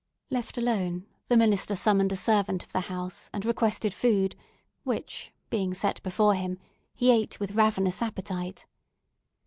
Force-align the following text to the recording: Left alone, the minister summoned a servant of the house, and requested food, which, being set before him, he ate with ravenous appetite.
Left 0.31 0.57
alone, 0.57 1.05
the 1.27 1.37
minister 1.37 1.75
summoned 1.75 2.11
a 2.11 2.15
servant 2.15 2.63
of 2.63 2.73
the 2.73 2.79
house, 2.89 3.29
and 3.31 3.45
requested 3.45 3.93
food, 3.93 4.35
which, 4.83 5.31
being 5.51 5.75
set 5.75 6.01
before 6.01 6.33
him, 6.33 6.57
he 6.95 7.11
ate 7.11 7.39
with 7.39 7.51
ravenous 7.51 8.01
appetite. 8.01 8.65